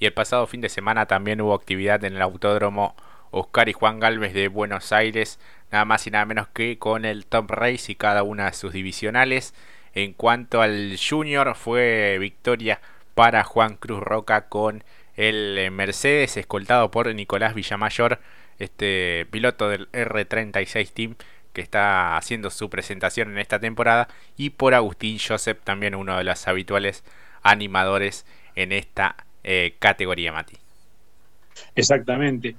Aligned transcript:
y 0.00 0.06
el 0.06 0.12
pasado 0.14 0.46
fin 0.46 0.62
de 0.62 0.70
semana 0.70 1.06
también 1.06 1.40
hubo 1.42 1.54
actividad 1.54 2.02
en 2.04 2.16
el 2.16 2.22
Autódromo 2.22 2.96
Oscar 3.30 3.68
y 3.68 3.74
Juan 3.74 4.00
Galvez 4.00 4.32
de 4.32 4.48
Buenos 4.48 4.92
Aires, 4.92 5.38
nada 5.70 5.84
más 5.84 6.06
y 6.06 6.10
nada 6.10 6.24
menos 6.24 6.48
que 6.48 6.78
con 6.78 7.04
el 7.04 7.26
Top 7.26 7.50
Race 7.50 7.92
y 7.92 7.94
cada 7.94 8.22
una 8.22 8.46
de 8.46 8.54
sus 8.54 8.72
divisionales. 8.72 9.54
En 9.94 10.14
cuanto 10.14 10.62
al 10.62 10.96
Junior, 10.98 11.54
fue 11.54 12.16
victoria 12.18 12.80
para 13.14 13.44
Juan 13.44 13.76
Cruz 13.76 14.00
Roca 14.00 14.48
con 14.48 14.84
el 15.16 15.70
Mercedes, 15.70 16.38
escoltado 16.38 16.90
por 16.90 17.14
Nicolás 17.14 17.54
Villamayor, 17.54 18.20
este 18.58 19.26
piloto 19.30 19.68
del 19.68 19.90
R36 19.92 20.92
Team 20.92 21.16
que 21.52 21.60
está 21.60 22.16
haciendo 22.16 22.48
su 22.48 22.70
presentación 22.70 23.30
en 23.32 23.38
esta 23.38 23.58
temporada, 23.58 24.08
y 24.36 24.50
por 24.50 24.72
Agustín 24.72 25.18
Joseph, 25.18 25.58
también 25.62 25.94
uno 25.94 26.16
de 26.16 26.24
los 26.24 26.48
habituales 26.48 27.04
animadores 27.42 28.24
en 28.54 28.72
esta 28.72 29.16
eh, 29.42 29.74
categoría, 29.78 30.32
Mati. 30.32 30.56
Exactamente. 31.74 32.56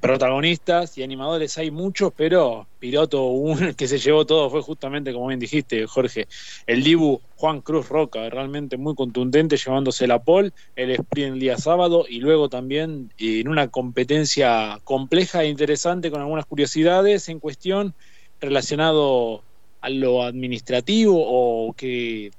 Protagonistas 0.00 0.96
y 0.98 1.02
animadores 1.02 1.56
hay 1.58 1.70
muchos, 1.70 2.12
pero 2.16 2.66
piloto 2.78 3.24
un, 3.24 3.74
que 3.76 3.88
se 3.88 3.98
llevó 3.98 4.26
todo 4.26 4.50
fue 4.50 4.62
justamente, 4.62 5.12
como 5.12 5.28
bien 5.28 5.40
dijiste, 5.40 5.86
Jorge, 5.86 6.26
el 6.66 6.82
Dibu 6.82 7.20
Juan 7.36 7.60
Cruz 7.60 7.88
Roca, 7.88 8.28
realmente 8.30 8.76
muy 8.76 8.94
contundente, 8.94 9.56
llevándose 9.56 10.06
la 10.06 10.22
pole, 10.22 10.52
el 10.76 10.90
sprint 10.90 11.34
el 11.34 11.40
día 11.40 11.58
sábado 11.58 12.06
y 12.08 12.20
luego 12.20 12.48
también 12.48 13.12
en 13.18 13.48
una 13.48 13.68
competencia 13.68 14.80
compleja 14.84 15.42
e 15.42 15.48
interesante 15.48 16.10
con 16.10 16.20
algunas 16.20 16.46
curiosidades 16.46 17.28
en 17.28 17.40
cuestión 17.40 17.94
relacionado 18.40 19.42
a 19.80 19.90
lo 19.90 20.22
administrativo 20.22 21.14
o 21.16 21.72
que 21.74 22.30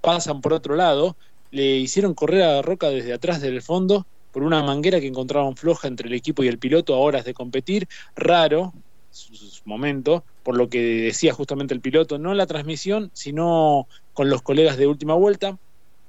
pasan 0.00 0.40
por 0.40 0.52
otro 0.52 0.76
lado, 0.76 1.16
le 1.52 1.76
hicieron 1.76 2.14
correr 2.14 2.42
a 2.42 2.62
Roca 2.62 2.90
desde 2.90 3.12
atrás 3.12 3.40
del 3.40 3.62
fondo 3.62 4.06
por 4.32 4.42
una 4.42 4.62
manguera 4.62 4.98
que 4.98 5.06
encontraron 5.06 5.56
floja 5.56 5.86
entre 5.86 6.08
el 6.08 6.14
equipo 6.14 6.42
y 6.42 6.48
el 6.48 6.58
piloto 6.58 6.94
a 6.94 6.98
horas 6.98 7.24
de 7.24 7.34
competir, 7.34 7.86
raro 8.16 8.72
su, 9.10 9.34
momento, 9.66 10.24
por 10.42 10.56
lo 10.56 10.68
que 10.68 10.80
decía 10.80 11.34
justamente 11.34 11.74
el 11.74 11.80
piloto, 11.80 12.18
no 12.18 12.32
en 12.32 12.38
la 12.38 12.46
transmisión, 12.46 13.10
sino 13.12 13.86
con 14.14 14.30
los 14.30 14.42
colegas 14.42 14.78
de 14.78 14.86
última 14.86 15.14
vuelta, 15.14 15.58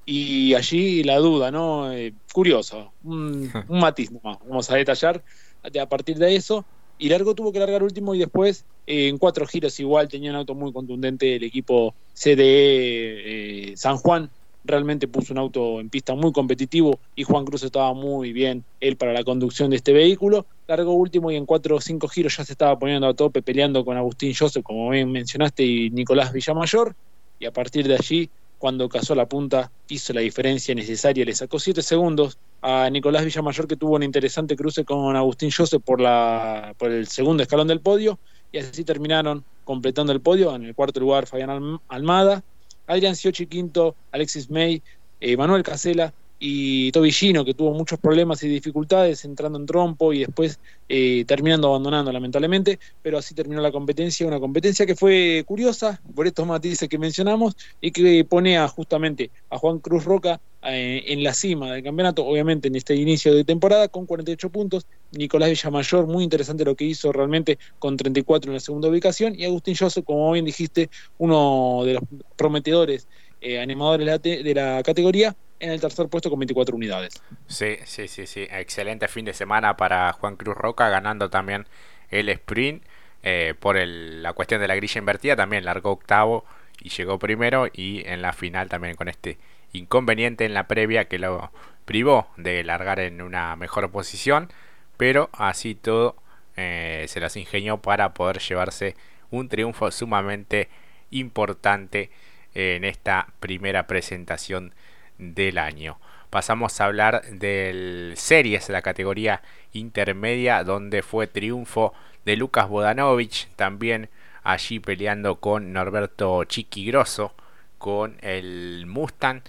y 0.05 0.53
allí 0.55 1.03
la 1.03 1.17
duda, 1.17 1.51
¿no? 1.51 1.91
Eh, 1.93 2.13
curioso, 2.31 2.93
un, 3.03 3.51
un 3.67 3.79
matiz 3.79 4.09
nomás, 4.11 4.39
vamos 4.47 4.71
a 4.71 4.75
detallar 4.75 5.21
a 5.61 5.85
partir 5.87 6.17
de 6.17 6.35
eso, 6.35 6.65
y 6.97 7.09
Largo 7.09 7.35
tuvo 7.35 7.51
que 7.51 7.59
largar 7.59 7.83
último 7.83 8.15
y 8.15 8.19
después 8.19 8.65
eh, 8.87 9.09
en 9.09 9.17
cuatro 9.17 9.45
giros 9.45 9.79
igual 9.79 10.07
tenía 10.07 10.29
un 10.29 10.37
auto 10.37 10.55
muy 10.55 10.71
contundente 10.71 11.35
el 11.35 11.43
equipo 11.43 11.95
CDE 12.13 13.71
eh, 13.71 13.73
San 13.75 13.97
Juan 13.97 14.29
realmente 14.63 15.07
puso 15.07 15.33
un 15.33 15.39
auto 15.39 15.79
en 15.79 15.89
pista 15.89 16.15
muy 16.15 16.31
competitivo 16.31 16.99
y 17.15 17.23
Juan 17.23 17.45
Cruz 17.45 17.63
estaba 17.63 17.93
muy 17.93 18.31
bien 18.31 18.63
él 18.79 18.95
para 18.95 19.13
la 19.13 19.23
conducción 19.23 19.69
de 19.69 19.77
este 19.77 19.93
vehículo. 19.93 20.45
Largo 20.67 20.93
último 20.93 21.31
y 21.31 21.35
en 21.35 21.45
cuatro 21.45 21.75
o 21.75 21.81
cinco 21.81 22.07
giros 22.07 22.37
ya 22.37 22.45
se 22.45 22.53
estaba 22.53 22.77
poniendo 22.77 23.07
a 23.07 23.13
tope 23.13 23.41
peleando 23.41 23.83
con 23.83 23.97
Agustín 23.97 24.33
Joseph, 24.37 24.63
como 24.63 24.89
bien 24.89 25.11
mencionaste, 25.11 25.63
y 25.63 25.89
Nicolás 25.89 26.31
Villamayor. 26.31 26.95
Y 27.39 27.45
a 27.45 27.51
partir 27.51 27.87
de 27.87 27.95
allí, 27.95 28.29
cuando 28.57 28.87
cazó 28.87 29.15
la 29.15 29.27
punta, 29.27 29.71
hizo 29.89 30.13
la 30.13 30.21
diferencia 30.21 30.73
necesaria, 30.73 31.25
le 31.25 31.35
sacó 31.35 31.59
siete 31.59 31.81
segundos 31.81 32.37
a 32.61 32.89
Nicolás 32.89 33.25
Villamayor 33.25 33.67
que 33.67 33.75
tuvo 33.75 33.95
un 33.95 34.03
interesante 34.03 34.55
cruce 34.55 34.85
con 34.85 35.15
Agustín 35.17 35.51
Joseph 35.51 35.83
por, 35.83 35.99
la, 35.99 36.73
por 36.77 36.91
el 36.91 37.07
segundo 37.07 37.43
escalón 37.43 37.67
del 37.67 37.81
podio 37.81 38.19
y 38.53 38.59
así 38.59 38.85
terminaron 38.85 39.43
completando 39.65 40.13
el 40.13 40.21
podio. 40.21 40.55
En 40.55 40.63
el 40.63 40.73
cuarto 40.73 41.01
lugar 41.01 41.27
Fabián 41.27 41.79
Almada, 41.89 42.43
Adrián 42.87 43.15
Siochi 43.15 43.47
quinto, 43.47 43.95
Alexis 44.11 44.49
May, 44.49 44.81
eh, 45.19 45.37
Manuel 45.37 45.63
Casela 45.63 46.13
y 46.39 46.91
Tobillino, 46.91 47.45
que 47.45 47.53
tuvo 47.53 47.73
muchos 47.73 47.99
problemas 47.99 48.43
y 48.43 48.49
dificultades 48.49 49.23
entrando 49.23 49.57
en 49.57 49.65
trompo 49.65 50.11
y 50.11 50.19
después 50.19 50.59
eh, 50.89 51.23
terminando 51.25 51.69
abandonando 51.69 52.11
lamentablemente, 52.11 52.79
pero 53.01 53.17
así 53.17 53.33
terminó 53.33 53.61
la 53.61 53.71
competencia, 53.71 54.27
una 54.27 54.41
competencia 54.41 54.85
que 54.85 54.95
fue 54.95 55.43
curiosa 55.47 56.01
por 56.13 56.27
estos 56.27 56.45
matices 56.45 56.89
que 56.89 56.97
mencionamos 56.97 57.55
y 57.79 57.91
que 57.91 58.25
pone 58.25 58.57
a, 58.57 58.67
justamente 58.67 59.31
a 59.49 59.57
Juan 59.57 59.79
Cruz 59.79 60.03
Roca 60.03 60.41
eh, 60.65 61.03
en 61.07 61.23
la 61.23 61.33
cima 61.33 61.71
del 61.71 61.83
campeonato, 61.83 62.25
obviamente 62.25 62.67
en 62.67 62.75
este 62.75 62.95
inicio 62.95 63.33
de 63.33 63.43
temporada 63.43 63.87
con 63.87 64.05
48 64.05 64.49
puntos, 64.49 64.85
Nicolás 65.11 65.49
Villamayor, 65.49 66.07
muy 66.07 66.23
interesante 66.23 66.65
lo 66.65 66.75
que 66.75 66.85
hizo 66.85 67.11
realmente 67.11 67.59
con 67.79 67.97
34 67.97 68.51
en 68.51 68.55
la 68.55 68.59
segunda 68.59 68.87
ubicación 68.87 69.35
y 69.37 69.45
Agustín 69.45 69.75
Joseph, 69.75 70.05
como 70.05 70.31
bien 70.31 70.45
dijiste, 70.45 70.89
uno 71.17 71.81
de 71.85 71.93
los 71.95 72.03
prometedores 72.35 73.07
eh, 73.41 73.59
animadores 73.59 74.21
de 74.21 74.53
la 74.55 74.81
categoría, 74.83 75.35
en 75.63 75.71
el 75.71 75.79
tercer 75.79 76.07
puesto 76.09 76.29
con 76.29 76.39
24 76.39 76.75
unidades. 76.75 77.13
Sí, 77.47 77.77
sí, 77.85 78.07
sí, 78.07 78.27
sí. 78.27 78.47
Excelente 78.51 79.07
fin 79.07 79.25
de 79.25 79.33
semana 79.33 79.77
para 79.77 80.11
Juan 80.13 80.35
Cruz 80.35 80.55
Roca, 80.55 80.89
ganando 80.89 81.29
también 81.29 81.65
el 82.09 82.29
sprint. 82.29 82.83
Eh, 83.25 83.53
por 83.57 83.77
la 83.77 84.33
cuestión 84.33 84.59
de 84.59 84.67
la 84.67 84.75
grilla 84.75 84.99
invertida, 84.99 85.37
también 85.37 85.63
largó 85.63 85.91
octavo 85.91 86.43
y 86.81 86.89
llegó 86.89 87.17
primero. 87.17 87.67
Y 87.71 88.03
en 88.05 88.21
la 88.21 88.33
final 88.33 88.67
también 88.67 88.95
con 88.95 89.07
este 89.07 89.37
inconveniente 89.73 90.45
en 90.45 90.53
la 90.53 90.67
previa 90.67 91.05
que 91.05 91.19
lo 91.19 91.51
privó 91.85 92.27
de 92.37 92.63
largar 92.63 92.99
en 92.99 93.21
una 93.21 93.55
mejor 93.55 93.91
posición. 93.91 94.49
Pero 94.97 95.29
así 95.33 95.75
todo 95.75 96.15
eh, 96.55 97.05
se 97.09 97.19
las 97.19 97.35
ingenió 97.35 97.77
para 97.77 98.13
poder 98.13 98.39
llevarse 98.39 98.95
un 99.31 99.49
triunfo 99.49 99.91
sumamente 99.91 100.69
importante 101.09 102.11
en 102.53 102.83
esta 102.83 103.27
primera 103.39 103.87
presentación 103.87 104.73
del 105.17 105.57
año. 105.57 105.99
Pasamos 106.29 106.79
a 106.79 106.85
hablar 106.85 107.23
del 107.25 108.13
Series, 108.15 108.69
la 108.69 108.81
categoría 108.81 109.41
intermedia, 109.71 110.63
donde 110.63 111.03
fue 111.03 111.27
triunfo 111.27 111.93
de 112.25 112.37
Lucas 112.37 112.67
Bodanovich, 112.69 113.49
también 113.55 114.09
allí 114.43 114.79
peleando 114.79 115.39
con 115.39 115.73
Norberto 115.73 116.43
Chiquigroso, 116.45 117.33
con 117.77 118.17
el 118.21 118.85
Mustang 118.87 119.41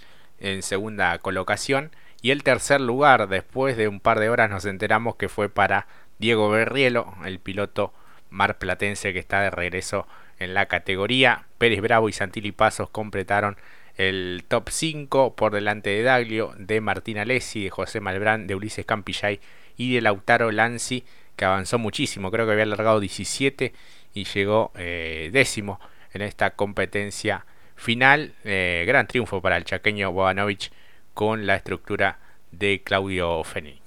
en 0.45 0.61
segunda 0.63 1.17
colocación. 1.19 1.91
Y 2.21 2.31
el 2.31 2.43
tercer 2.43 2.81
lugar, 2.81 3.27
después 3.27 3.77
de 3.77 3.87
un 3.87 3.99
par 3.99 4.19
de 4.19 4.29
horas, 4.29 4.49
nos 4.49 4.65
enteramos 4.65 5.15
que 5.15 5.29
fue 5.29 5.49
para 5.49 5.87
Diego 6.17 6.49
Berrielo, 6.49 7.13
el 7.25 7.39
piloto 7.39 7.93
marplatense 8.29 9.13
que 9.13 9.19
está 9.19 9.41
de 9.41 9.51
regreso 9.51 10.07
en 10.39 10.53
la 10.53 10.67
categoría. 10.67 11.45
Pérez 11.57 11.81
Bravo 11.81 12.09
y 12.09 12.13
Santilli 12.13 12.51
Pasos 12.51 12.89
completaron 12.89 13.57
el 13.95 14.43
top 14.47 14.69
5 14.69 15.35
por 15.35 15.53
delante 15.53 15.89
de 15.89 16.03
Daglio, 16.03 16.53
de 16.57 16.81
Martín 16.81 17.17
Alessi, 17.17 17.63
de 17.63 17.69
José 17.69 17.99
Malbrán, 17.99 18.47
de 18.47 18.55
Ulises 18.55 18.85
Campillay 18.85 19.39
y 19.77 19.95
de 19.95 20.01
Lautaro 20.01 20.51
Lanzi, 20.51 21.05
que 21.35 21.45
avanzó 21.45 21.79
muchísimo, 21.79 22.31
creo 22.31 22.45
que 22.45 22.53
había 22.53 22.63
alargado 22.63 22.99
17 22.99 23.73
y 24.13 24.23
llegó 24.25 24.71
eh, 24.75 25.29
décimo 25.31 25.79
en 26.13 26.21
esta 26.21 26.51
competencia 26.51 27.45
final. 27.75 28.33
Eh, 28.43 28.83
gran 28.87 29.07
triunfo 29.07 29.41
para 29.41 29.57
el 29.57 29.65
chaqueño 29.65 30.11
Bobanovich 30.11 30.71
con 31.13 31.45
la 31.45 31.55
estructura 31.55 32.19
de 32.51 32.81
Claudio 32.83 33.43
Feni. 33.43 33.79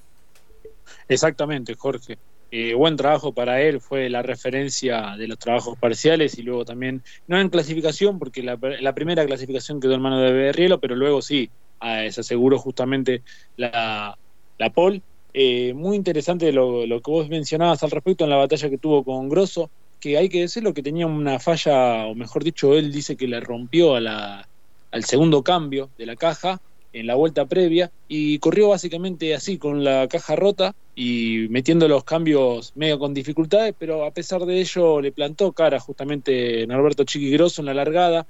Exactamente, 1.09 1.75
Jorge. 1.75 2.19
Eh, 2.50 2.72
buen 2.75 2.97
trabajo 2.97 3.32
para 3.32 3.60
él, 3.60 3.81
fue 3.81 4.09
la 4.09 4.22
referencia 4.22 5.16
de 5.16 5.28
los 5.28 5.38
trabajos 5.38 5.76
parciales 5.78 6.38
y 6.38 6.43
luego 6.43 6.65
también, 6.65 7.03
no 7.26 7.38
en 7.38 7.50
clasificación, 7.50 8.19
porque 8.19 8.43
la, 8.43 8.56
primera 8.94 9.26
clasificación 9.26 9.81
quedó 9.81 9.94
en 9.94 10.00
mano 10.00 10.19
de 10.20 10.32
Berrielo, 10.32 10.81
pero 10.81 10.97
luego 10.97 11.20
sí, 11.20 11.50
se 11.81 12.20
aseguró 12.20 12.59
justamente 12.59 13.22
la, 13.56 14.16
la 14.56 14.70
pole. 14.70 15.03
Eh, 15.34 15.75
muy 15.75 15.97
interesante 15.97 16.53
lo, 16.53 16.87
lo, 16.87 17.00
que 17.00 17.10
vos 17.10 17.28
mencionabas 17.28 17.82
al 17.82 17.91
respecto 17.91 18.25
en 18.25 18.31
la 18.31 18.37
batalla 18.37 18.70
que 18.70 18.78
tuvo 18.78 19.05
con 19.05 19.28
Grosso, 19.28 19.70
que 20.00 20.19
hay 20.19 20.28
que 20.28 20.41
decirlo 20.41 20.75
que 20.75 20.82
tenía 20.82 21.06
una 21.06 21.38
falla, 21.38 22.06
o 22.06 22.14
mejor 22.14 22.44
dicho, 22.44 22.75
él 22.75 22.92
dice 22.92 23.16
que 23.16 23.26
le 23.26 23.41
rompió 23.41 23.94
a 23.94 24.00
la, 24.00 24.48
al 24.91 25.04
segundo 25.04 25.42
cambio 25.42 25.91
de 25.98 26.06
la 26.06 26.16
caja 26.16 26.60
en 26.92 27.06
la 27.06 27.14
vuelta 27.14 27.47
previa 27.47 27.91
y 28.08 28.38
corrió 28.38 28.69
básicamente 28.69 29.34
así 29.34 29.58
con 29.58 29.84
la 29.84 30.08
caja 30.08 30.37
rota 30.37 30.75
y 30.94 31.46
metiendo 31.50 31.87
los 31.87 32.05
cambios 32.05 32.73
medio 32.75 32.99
con 32.99 33.14
dificultades, 33.14 33.75
pero 33.78 34.05
a 34.05 34.11
pesar 34.11 34.44
de 34.46 34.61
ello 34.61 35.00
le 35.00 35.12
plantó 35.12 35.52
cara 35.52 35.78
justamente 35.78 36.67
Norberto 36.67 37.05
Chiquigroso 37.05 37.62
en 37.62 37.67
la 37.67 37.75
largada. 37.75 38.26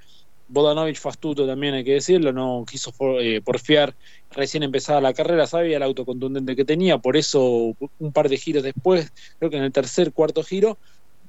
Bodanovich 0.51 0.97
fastuto 0.97 1.45
también 1.45 1.75
hay 1.75 1.83
que 1.83 1.93
decirlo, 1.93 2.33
no 2.33 2.65
quiso 2.69 2.91
eh, 3.19 3.39
porfiar 3.41 3.95
recién 4.31 4.63
empezada 4.63 4.99
la 4.99 5.13
carrera, 5.13 5.45
sabía 5.45 5.77
el 5.77 5.83
auto 5.83 6.05
contundente 6.05 6.55
que 6.55 6.65
tenía, 6.65 6.97
por 6.97 7.17
eso 7.17 7.75
un 7.99 8.11
par 8.11 8.29
de 8.29 8.37
giros 8.37 8.63
después, 8.63 9.11
creo 9.37 9.51
que 9.51 9.57
en 9.57 9.63
el 9.63 9.71
tercer, 9.71 10.11
cuarto 10.11 10.41
giro, 10.41 10.79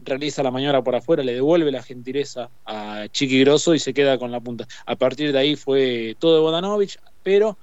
realiza 0.05 0.43
la 0.43 0.51
maniobra 0.51 0.83
por 0.83 0.95
afuera, 0.95 1.23
le 1.23 1.35
devuelve 1.35 1.71
la 1.71 1.83
gentileza 1.83 2.51
a 2.67 3.07
Chiqui 3.11 3.41
Grosso 3.41 3.75
y 3.75 3.79
se 3.79 3.95
queda 3.95 4.19
con 4.19 4.31
la 4.31 4.41
punta. 4.41 4.67
A 4.87 4.97
partir 4.97 5.33
de 5.33 5.39
ahí 5.39 5.57
fue 5.57 6.17
todo 6.19 6.35
de 6.35 6.41
Bodanovich, 6.41 6.99
pero 7.23 7.57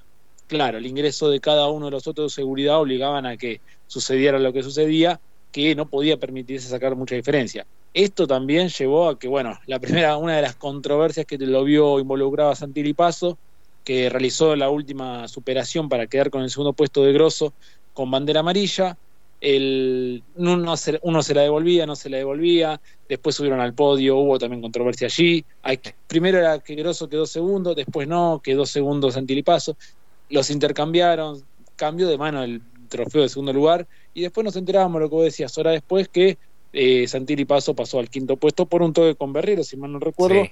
claro, 0.48 0.78
el 0.78 0.86
ingreso 0.86 1.30
de 1.30 1.40
cada 1.40 1.70
uno 1.70 1.86
de 1.86 1.92
los 1.92 2.08
otros 2.08 2.32
de 2.32 2.42
seguridad 2.42 2.80
obligaban 2.80 3.26
a 3.26 3.38
que 3.38 3.62
sucediera 3.88 4.40
lo 4.40 4.54
que 4.54 4.64
sucedía, 4.64 5.20
que 5.52 5.76
no 5.76 5.90
podía 5.90 6.18
permitirse 6.18 6.70
sacar 6.70 6.96
mucha 6.96 7.16
diferencia. 7.16 7.66
Esto 7.94 8.28
también 8.28 8.70
llevó 8.70 9.10
a 9.10 9.18
que, 9.18 9.28
bueno, 9.28 9.58
la 9.66 9.80
primera, 9.80 10.18
una 10.18 10.36
de 10.36 10.42
las 10.42 10.56
controversias 10.56 11.26
que 11.26 11.38
lo 11.38 11.64
vio 11.64 12.00
involucrado 12.00 12.52
a 12.52 12.56
Santilli 12.56 12.94
Paso, 12.94 13.38
que 13.84 14.10
realizó 14.10 14.56
la 14.56 14.70
última 14.70 15.28
superación 15.28 15.88
para 15.88 16.08
quedar 16.08 16.30
con 16.30 16.44
el 16.44 16.50
segundo 16.50 16.74
puesto 16.74 17.04
de 17.04 17.14
Grosso 17.14 17.54
con 17.94 18.12
bandera 18.12 18.42
amarilla. 18.42 18.98
El, 19.40 20.24
uno, 20.36 20.78
se, 20.78 21.00
uno 21.04 21.22
se 21.22 21.36
la 21.36 21.42
devolvía, 21.42 21.86
no 21.86 21.96
se 21.96 22.10
la 22.10 22.18
devolvía, 22.18 22.82
después 23.08 23.36
subieron 23.36 23.60
al 23.60 23.74
podio, 23.74 24.18
hubo 24.18 24.40
también 24.40 24.62
controversia 24.62 25.08
allí. 25.08 25.46
Hay, 25.62 25.80
primero 26.08 26.40
era 26.40 26.60
que 26.60 26.76
Grosso 26.76 27.08
quedó 27.08 27.26
segundo, 27.26 27.76
después 27.76 28.08
no, 28.08 28.42
quedó 28.44 28.66
segundo 28.66 29.12
Santilipaso. 29.12 29.78
Los 30.30 30.50
intercambiaron, 30.50 31.44
cambió 31.76 32.08
de 32.08 32.18
mano 32.18 32.44
el 32.44 32.62
trofeo 32.90 33.22
de 33.22 33.30
segundo 33.30 33.54
lugar 33.54 33.88
y 34.14 34.22
después 34.22 34.44
nos 34.44 34.56
enterábamos 34.56 35.02
lo 35.02 35.10
que 35.10 35.16
vos 35.16 35.26
decías, 35.26 35.58
hora 35.58 35.72
después 35.72 36.08
que 36.10 36.38
eh, 36.74 37.08
Santilipaso 37.08 37.76
pasó 37.76 38.00
al 38.00 38.10
quinto 38.10 38.38
puesto 38.38 38.66
por 38.66 38.82
un 38.82 38.94
toque 38.94 39.16
con 39.16 39.34
Berrero, 39.34 39.64
si 39.64 39.78
mal 39.78 39.92
no 39.92 40.00
recuerdo, 40.00 40.48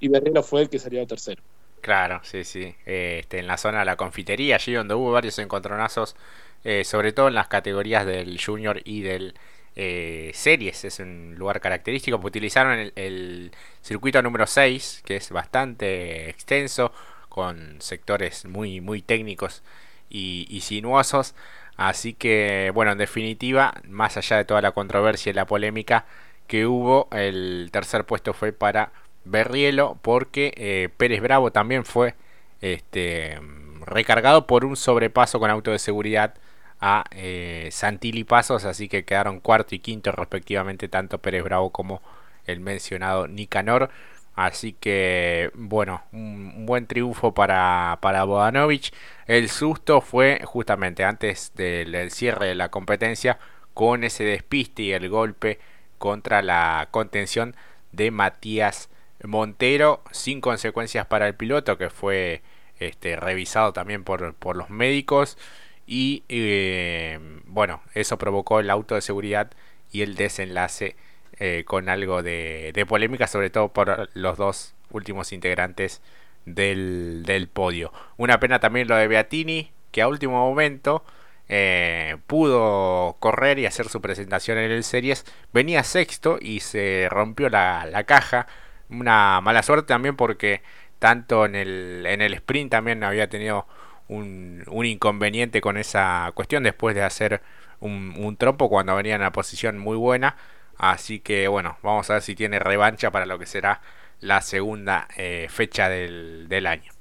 y 0.00 0.08
Berrero 0.08 0.42
fue 0.42 0.62
el 0.62 0.68
que 0.68 0.78
salió 0.78 1.06
tercero. 1.06 1.42
Claro, 1.80 2.20
sí, 2.22 2.44
sí. 2.44 2.74
este, 2.84 3.38
en 3.38 3.46
la 3.46 3.56
zona 3.56 3.80
de 3.80 3.84
la 3.86 3.96
confitería, 3.96 4.56
allí 4.56 4.72
donde 4.74 4.94
hubo 4.94 5.12
varios 5.12 5.38
encontronazos, 5.38 6.16
eh, 6.64 6.84
sobre 6.84 7.12
todo 7.12 7.28
en 7.28 7.34
las 7.34 7.48
categorías 7.48 8.04
del 8.04 8.38
junior 8.42 8.80
y 8.84 9.00
del 9.02 9.34
eh, 9.76 10.30
series, 10.34 10.84
es 10.84 10.98
un 10.98 11.36
lugar 11.38 11.60
característico, 11.60 12.18
utilizaron 12.22 12.92
el, 12.94 13.52
circuito 13.82 14.20
número 14.20 14.46
6, 14.46 15.02
que 15.06 15.16
es 15.16 15.30
bastante 15.30 16.28
extenso, 16.28 16.92
con 17.28 17.80
sectores 17.80 18.44
muy, 18.44 18.80
muy 18.80 19.00
técnicos 19.02 19.62
y, 20.10 20.60
sinuosos. 20.62 21.34
Así 21.76 22.12
que, 22.14 22.70
bueno, 22.74 22.92
en 22.92 22.98
definitiva, 22.98 23.72
más 23.88 24.16
allá 24.16 24.36
de 24.38 24.44
toda 24.44 24.60
la 24.60 24.72
controversia 24.72 25.30
y 25.30 25.34
la 25.34 25.46
polémica 25.46 26.04
que 26.46 26.66
hubo, 26.66 27.08
el 27.12 27.70
tercer 27.72 28.04
puesto 28.04 28.34
fue 28.34 28.52
para 28.52 28.92
Berrielo 29.24 29.98
porque 30.02 30.52
eh, 30.56 30.88
Pérez 30.96 31.20
Bravo 31.20 31.50
también 31.50 31.84
fue 31.84 32.14
este, 32.60 33.38
recargado 33.86 34.46
por 34.46 34.64
un 34.64 34.76
sobrepaso 34.76 35.38
con 35.38 35.50
auto 35.50 35.70
de 35.70 35.78
seguridad 35.78 36.34
a 36.80 37.04
eh, 37.10 37.68
Santilli 37.72 38.24
Pasos, 38.24 38.64
así 38.64 38.88
que 38.88 39.04
quedaron 39.04 39.40
cuarto 39.40 39.74
y 39.74 39.80
quinto 39.80 40.12
respectivamente 40.12 40.88
tanto 40.88 41.18
Pérez 41.18 41.44
Bravo 41.44 41.70
como 41.70 42.02
el 42.46 42.60
mencionado 42.60 43.28
Nicanor. 43.28 43.90
Así 44.36 44.72
que, 44.72 45.50
bueno, 45.54 46.02
un 46.12 46.64
buen 46.64 46.86
triunfo 46.86 47.34
para, 47.34 47.98
para 48.00 48.24
Bodanovich. 48.24 48.92
El 49.26 49.50
susto 49.50 50.00
fue 50.00 50.40
justamente 50.44 51.04
antes 51.04 51.52
del 51.56 52.10
cierre 52.10 52.46
de 52.46 52.54
la 52.54 52.70
competencia 52.70 53.38
con 53.74 54.02
ese 54.04 54.24
despiste 54.24 54.82
y 54.82 54.92
el 54.92 55.08
golpe 55.10 55.58
contra 55.98 56.40
la 56.42 56.88
contención 56.90 57.54
de 57.92 58.10
Matías 58.10 58.88
Montero 59.24 60.02
sin 60.10 60.40
consecuencias 60.40 61.06
para 61.06 61.26
el 61.26 61.34
piloto 61.34 61.78
que 61.78 61.90
fue 61.90 62.42
este, 62.78 63.16
revisado 63.16 63.72
también 63.72 64.04
por, 64.04 64.34
por 64.34 64.56
los 64.56 64.70
médicos. 64.70 65.38
Y 65.86 66.24
eh, 66.28 67.18
bueno 67.46 67.82
eso 67.94 68.18
provocó 68.18 68.60
el 68.60 68.70
auto 68.70 68.94
de 68.94 69.00
seguridad 69.00 69.50
y 69.92 70.02
el 70.02 70.14
desenlace 70.14 70.96
eh, 71.38 71.64
con 71.66 71.88
algo 71.88 72.22
de, 72.22 72.84
polémica 72.88 73.26
sobre 73.26 73.50
todo 73.50 73.72
por 73.72 74.10
los 74.14 74.36
dos 74.36 74.74
últimos 74.90 75.32
integrantes 75.32 76.02
del, 76.44 77.22
del, 77.24 77.48
podio. 77.48 77.92
Una 78.16 78.40
pena 78.40 78.60
también 78.60 78.88
lo 78.88 78.96
de 78.96 79.08
Beatini 79.08 79.72
que 79.90 80.02
a 80.02 80.08
último 80.08 80.38
momento 80.48 81.04
eh, 81.48 82.16
pudo 82.26 83.16
correr 83.18 83.58
y 83.58 83.66
hacer 83.66 83.88
su 83.88 84.00
presentación 84.00 84.58
en 84.58 84.70
el 84.70 84.84
series. 84.84 85.24
Venía 85.52 85.82
sexto 85.82 86.38
y 86.40 86.60
se 86.60 87.08
rompió 87.10 87.48
la, 87.48 87.86
la 87.86 88.04
caja 88.04 88.46
una 88.90 89.40
mala 89.40 89.62
suerte 89.62 89.88
también 89.88 90.16
porque 90.16 90.62
tanto 90.98 91.46
en 91.46 91.54
el, 91.54 92.04
en 92.06 92.22
el 92.22 92.34
sprint 92.34 92.70
también 92.70 93.02
había 93.04 93.28
tenido 93.28 93.66
un, 94.08 94.64
un 94.68 94.86
inconveniente 94.86 95.60
con 95.60 95.76
esa 95.76 96.30
cuestión 96.34 96.62
después 96.62 96.94
de 96.94 97.02
hacer 97.02 97.42
un, 97.80 98.14
un, 98.18 98.36
trompo 98.36 98.68
cuando 98.68 98.94
venía 98.96 99.14
en 99.14 99.20
una 99.22 99.32
posición 99.32 99.78
muy 99.78 99.96
buena. 99.96 100.36
Así 100.76 101.20
que 101.20 101.48
bueno, 101.48 101.78
vamos 101.82 102.10
a 102.10 102.14
ver 102.14 102.22
si 102.22 102.34
tiene 102.34 102.58
revancha 102.58 103.10
para 103.10 103.26
lo 103.26 103.38
que 103.38 103.46
será 103.46 103.80
la 104.20 104.40
segunda 104.42 105.08
eh, 105.16 105.46
fecha 105.50 105.88
del, 105.88 106.48
del 106.48 106.66
año. 106.66 106.92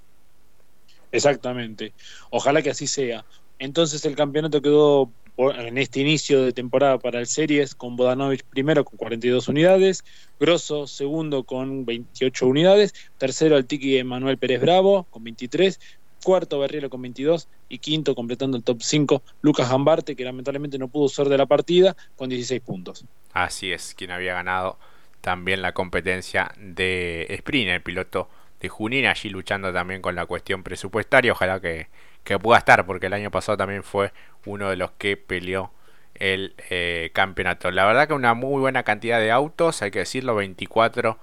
Exactamente. 1.11 1.93
Ojalá 2.29 2.61
que 2.61 2.69
así 2.69 2.87
sea. 2.87 3.25
Entonces 3.57 4.05
el 4.05 4.15
campeonato 4.15 4.61
quedó 4.61 5.11
en 5.39 5.77
este 5.77 6.01
inicio 6.01 6.43
de 6.43 6.51
temporada 6.51 6.99
para 6.99 7.19
el 7.19 7.25
Series 7.25 7.73
con 7.73 7.95
Bodanovich 7.95 8.43
primero 8.43 8.83
con 8.83 8.97
42 8.97 9.47
unidades, 9.47 10.03
Grosso 10.37 10.85
segundo 10.85 11.45
con 11.45 11.85
28 11.85 12.45
unidades, 12.45 12.93
tercero 13.17 13.55
el 13.55 13.65
Tiki 13.65 14.03
Manuel 14.03 14.37
Pérez 14.37 14.59
Bravo 14.59 15.07
con 15.09 15.23
23, 15.23 15.79
cuarto 16.23 16.59
Berrielo 16.59 16.89
con 16.89 17.01
22 17.01 17.47
y 17.69 17.77
quinto 17.79 18.15
completando 18.15 18.57
el 18.57 18.63
top 18.63 18.81
5 18.81 19.23
Lucas 19.41 19.69
Gambarte 19.69 20.17
que 20.17 20.25
lamentablemente 20.25 20.77
no 20.77 20.89
pudo 20.89 21.07
ser 21.07 21.29
de 21.29 21.37
la 21.37 21.45
partida 21.45 21.95
con 22.17 22.27
16 22.27 22.61
puntos. 22.61 23.05
Así 23.31 23.71
es, 23.71 23.95
quien 23.95 24.11
había 24.11 24.33
ganado 24.33 24.77
también 25.21 25.61
la 25.61 25.73
competencia 25.73 26.51
de 26.57 27.27
sprint, 27.29 27.69
el 27.69 27.81
piloto 27.81 28.29
de 28.59 28.67
Junín, 28.67 29.05
allí 29.05 29.29
luchando 29.29 29.71
también 29.71 30.01
con 30.01 30.15
la 30.15 30.25
cuestión 30.25 30.63
presupuestaria, 30.63 31.31
ojalá 31.31 31.61
que 31.61 31.87
que 32.23 32.37
pueda 32.39 32.59
estar, 32.59 32.85
porque 32.85 33.07
el 33.07 33.13
año 33.13 33.31
pasado 33.31 33.57
también 33.57 33.83
fue 33.83 34.11
uno 34.45 34.69
de 34.69 34.75
los 34.75 34.91
que 34.91 35.17
peleó 35.17 35.71
el 36.15 36.53
eh, 36.69 37.11
campeonato. 37.13 37.71
La 37.71 37.85
verdad 37.85 38.07
que 38.07 38.13
una 38.13 38.33
muy 38.33 38.59
buena 38.59 38.83
cantidad 38.83 39.19
de 39.19 39.31
autos, 39.31 39.81
hay 39.81 39.91
que 39.91 39.99
decirlo, 39.99 40.35
24 40.35 41.17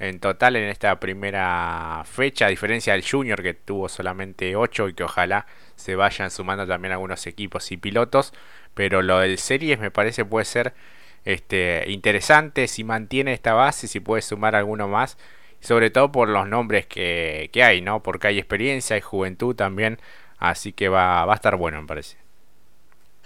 en 0.00 0.18
total 0.18 0.56
en 0.56 0.64
esta 0.64 0.98
primera 0.98 2.02
fecha, 2.06 2.46
a 2.46 2.48
diferencia 2.48 2.94
del 2.94 3.04
Junior 3.08 3.42
que 3.42 3.52
tuvo 3.52 3.88
solamente 3.88 4.56
8 4.56 4.88
y 4.88 4.94
que 4.94 5.04
ojalá 5.04 5.46
se 5.76 5.94
vayan 5.94 6.30
sumando 6.30 6.66
también 6.66 6.92
algunos 6.92 7.26
equipos 7.26 7.70
y 7.70 7.76
pilotos, 7.76 8.32
pero 8.74 9.02
lo 9.02 9.18
del 9.18 9.38
Series 9.38 9.78
me 9.78 9.90
parece 9.90 10.24
puede 10.24 10.46
ser 10.46 10.74
este, 11.26 11.84
interesante 11.88 12.66
si 12.66 12.82
mantiene 12.82 13.34
esta 13.34 13.52
base, 13.52 13.88
si 13.88 14.00
puede 14.00 14.22
sumar 14.22 14.56
alguno 14.56 14.88
más, 14.88 15.18
sobre 15.60 15.90
todo 15.90 16.10
por 16.10 16.30
los 16.30 16.48
nombres 16.48 16.86
que, 16.86 17.50
que 17.52 17.62
hay, 17.62 17.82
¿no? 17.82 18.02
Porque 18.02 18.28
hay 18.28 18.38
experiencia, 18.38 18.94
hay 18.94 19.02
juventud 19.02 19.54
también, 19.54 19.98
Así 20.40 20.72
que 20.72 20.88
va, 20.88 21.30
a 21.30 21.34
estar 21.34 21.56
bueno, 21.56 21.80
me 21.82 21.86
parece. 21.86 22.16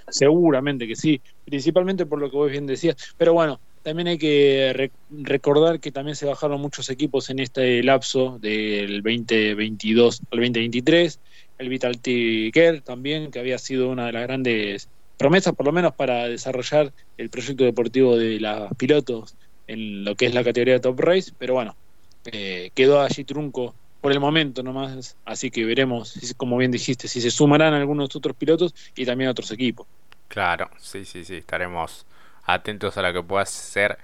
Seguramente 0.09 0.87
que 0.87 0.97
sí, 0.97 1.23
principalmente 1.45 2.05
por 2.05 2.19
lo 2.19 2.29
que 2.29 2.37
vos 2.37 2.51
bien 2.51 2.67
decías. 2.67 2.97
Pero 3.17 3.33
bueno, 3.33 3.61
también 3.85 4.09
hay 4.09 4.19
que 4.19 4.91
recordar 5.11 5.79
que 5.79 5.93
también 5.93 6.17
se 6.17 6.27
bajaron 6.27 6.61
muchos 6.61 6.91
equipos 6.91 7.31
en 7.31 7.39
este 7.39 7.83
lapso 7.85 8.39
del 8.41 9.01
2022 9.03 10.23
al 10.33 10.39
2023. 10.41 11.21
El 11.59 11.69
Vital 11.69 12.01
Care 12.01 12.81
también, 12.81 13.31
que 13.31 13.39
había 13.39 13.59
sido 13.59 13.91
una 13.91 14.07
de 14.07 14.13
las 14.13 14.23
grandes 14.25 14.89
promesas, 15.17 15.55
por 15.55 15.67
lo 15.67 15.73
menos 15.73 15.95
para 15.95 16.27
desarrollar 16.29 16.93
el 17.17 17.31
proyecto 17.31 17.63
deportivo 17.63 18.17
de 18.17 18.41
los 18.41 18.75
pilotos 18.77 19.37
en 19.69 20.05
lo 20.05 20.17
que 20.17 20.27
es 20.27 20.35
la 20.35 20.43
categoría 20.43 20.75
de 20.75 20.81
Top 20.81 20.99
Race. 20.99 21.33
Pero 21.39 21.55
bueno, 21.55 21.77
eh, 22.25 22.71
quedó 22.75 23.01
allí 23.01 23.23
trunco 23.23 23.73
por 24.05 24.13
el 24.13 24.21
momento 24.21 24.63
nomás, 24.63 25.17
así 25.25 25.51
que 25.51 25.65
veremos, 25.65 26.21
como 26.37 26.59
bien 26.59 26.71
dijiste, 26.71 27.09
si 27.09 27.23
se 27.23 27.31
sumarán 27.31 27.73
algunos 27.73 28.15
otros 28.15 28.37
pilotos 28.37 28.75
y 28.95 29.07
también 29.07 29.31
otros 29.31 29.51
equipos. 29.51 29.87
Claro, 30.29 30.69
sí, 30.77 31.07
sí, 31.07 31.25
sí, 31.25 31.37
estaremos 31.37 32.05
atentos 32.45 32.99
a 32.99 33.01
lo 33.01 33.15
que 33.15 33.23
pueda 33.27 33.47
ser 33.47 33.97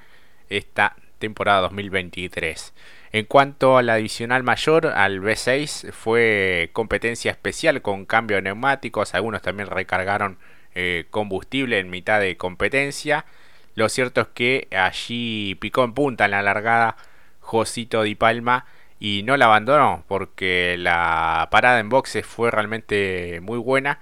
esta 0.48 0.96
temporada 1.18 1.60
2023. 1.60 2.72
En 3.12 3.26
cuanto 3.26 3.76
a 3.76 3.82
la 3.82 3.92
adicional 3.92 4.42
mayor, 4.42 4.86
al 4.86 5.20
B6 5.20 5.92
fue 5.92 6.70
competencia 6.72 7.30
especial 7.30 7.82
con 7.82 8.06
cambio 8.06 8.36
de 8.36 8.42
neumáticos, 8.44 9.12
algunos 9.12 9.42
también 9.42 9.68
recargaron 9.68 10.38
eh, 10.74 11.08
combustible 11.10 11.78
en 11.78 11.90
mitad 11.90 12.20
de 12.20 12.38
competencia. 12.38 13.26
Lo 13.74 13.90
cierto 13.90 14.22
es 14.22 14.28
que 14.28 14.66
allí 14.74 15.56
picó 15.56 15.84
en 15.84 15.92
punta 15.92 16.24
en 16.24 16.30
la 16.30 16.40
largada 16.40 16.96
Josito 17.40 18.02
Di 18.02 18.14
Palma 18.14 18.64
y 19.00 19.22
no 19.24 19.36
la 19.38 19.46
abandonó 19.46 20.04
porque 20.06 20.76
la 20.78 21.48
parada 21.50 21.80
en 21.80 21.88
boxes 21.88 22.24
fue 22.26 22.50
realmente 22.50 23.40
muy 23.42 23.58
buena 23.58 23.98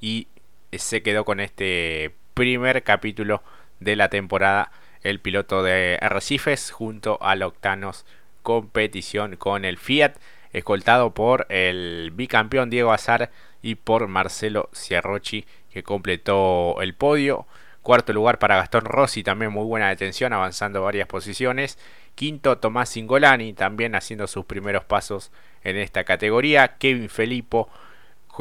y 0.00 0.28
se 0.70 1.02
quedó 1.02 1.24
con 1.24 1.40
este 1.40 2.14
primer 2.34 2.82
capítulo 2.82 3.42
de 3.80 3.96
la 3.96 4.10
temporada 4.10 4.70
el 5.02 5.20
piloto 5.20 5.62
de 5.62 5.98
Arrecifes 6.00 6.70
junto 6.70 7.18
al 7.22 7.42
Octanos 7.42 8.04
competición 8.42 9.36
con 9.36 9.64
el 9.64 9.78
Fiat 9.78 10.16
escoltado 10.52 11.14
por 11.14 11.46
el 11.48 12.12
bicampeón 12.14 12.68
Diego 12.68 12.92
Azar 12.92 13.30
y 13.62 13.76
por 13.76 14.06
Marcelo 14.06 14.68
Ciarrochi 14.74 15.46
que 15.72 15.82
completó 15.82 16.80
el 16.82 16.94
podio. 16.94 17.46
Cuarto 17.80 18.12
lugar 18.12 18.38
para 18.38 18.56
Gastón 18.56 18.84
Rossi 18.84 19.24
también 19.24 19.50
muy 19.50 19.64
buena 19.64 19.88
detención 19.88 20.32
avanzando 20.32 20.82
varias 20.82 21.08
posiciones 21.08 21.78
Quinto, 22.14 22.58
Tomás 22.58 22.90
Singolani, 22.90 23.52
también 23.52 23.94
haciendo 23.94 24.26
sus 24.26 24.44
primeros 24.44 24.84
pasos 24.84 25.30
en 25.64 25.76
esta 25.76 26.04
categoría. 26.04 26.76
Kevin 26.78 27.08
Felipo, 27.08 27.68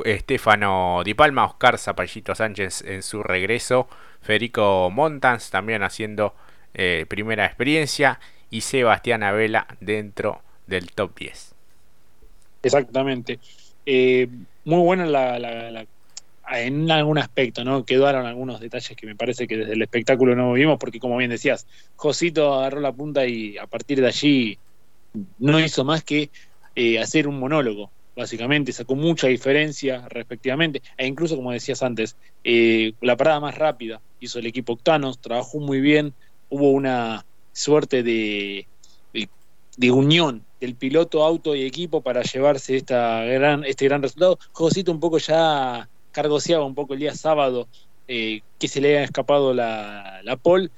Estefano 0.06 1.02
Di 1.04 1.14
Palma, 1.14 1.46
Oscar 1.46 1.78
Zapallito 1.78 2.36
Sánchez 2.36 2.84
en 2.84 3.04
su 3.04 3.24
regreso. 3.24 3.88
Federico 4.22 4.90
Montans 4.92 5.50
también 5.50 5.84
haciendo 5.84 6.36
eh, 6.74 7.06
primera 7.08 7.46
experiencia. 7.46 8.20
Y 8.50 8.62
Sebastián 8.62 9.24
Abela 9.24 9.66
dentro 9.80 10.42
del 10.68 10.92
top 10.92 11.18
10. 11.18 11.56
Exactamente. 12.64 13.40
Eh, 13.86 14.28
muy 14.66 14.80
buena 14.80 15.06
la, 15.06 15.86
en 16.60 16.90
algún 16.92 17.18
aspecto, 17.18 17.64
¿no? 17.64 17.86
Quedaron 17.86 18.26
algunos 18.26 18.60
detalles 18.60 18.96
que 18.98 19.06
me 19.08 19.16
parece 19.16 19.48
que 19.48 19.58
desde 19.58 19.74
el 19.74 19.82
espectáculo 19.82 20.36
no 20.36 20.54
vimos, 20.54 20.78
porque 20.80 21.00
como 21.00 21.18
bien 21.18 21.30
decías, 21.30 21.66
Josito 21.96 22.54
agarró 22.54 22.82
la 22.82 22.92
punta 22.92 23.26
y 23.26 23.58
a 23.58 23.68
partir 23.68 24.02
de 24.02 24.08
allí 24.08 24.58
no 25.40 25.60
hizo 25.60 25.84
más 25.84 26.04
que 26.04 26.30
eh, 26.76 27.00
hacer 27.00 27.28
un 27.28 27.40
monólogo, 27.40 27.92
básicamente, 28.16 28.72
sacó 28.72 28.96
mucha 28.96 29.28
diferencia 29.28 30.08
respectivamente, 30.10 30.82
e 30.98 31.08
incluso 31.08 31.36
como 31.36 31.52
decías 31.52 31.84
antes, 31.84 32.16
eh, 32.44 32.94
la 33.02 33.18
parada 33.18 33.40
más 33.40 33.58
rápida 33.58 34.02
hizo 34.20 34.40
el 34.40 34.46
equipo 34.46 34.74
Octanos, 34.74 35.20
trabajó 35.20 35.60
muy 35.60 35.82
bien, 35.82 36.14
hubo 36.50 36.72
una 36.72 37.26
suerte 37.54 38.04
de, 38.04 38.68
de, 39.78 39.92
unión 39.92 40.44
del 40.60 40.76
piloto, 40.76 41.24
auto 41.24 41.56
y 41.56 41.64
equipo 41.64 42.02
para 42.02 42.22
llevarse 42.22 42.76
esta 42.76 43.24
gran, 43.24 43.64
este 43.66 43.86
gran 43.86 44.02
resultado. 44.02 44.38
Josito 44.52 44.92
un 44.92 45.00
poco 45.00 45.18
ya 45.18 45.90
cargoseaba 46.12 46.66
un 46.66 46.76
poco 46.76 46.94
el 46.94 47.00
día 47.00 47.16
sábado 47.16 47.68
eh, 48.08 48.42
que 48.60 48.68
se 48.68 48.82
le 48.82 48.90
había 48.90 49.04
escapado 49.04 49.54
la, 49.54 50.22
la 50.24 50.36
pole. 50.36 50.70